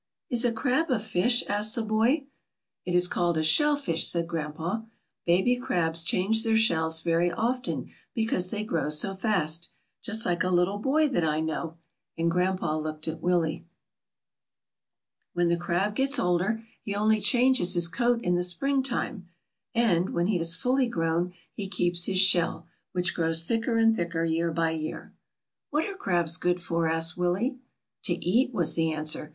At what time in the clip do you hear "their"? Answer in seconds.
6.43-6.57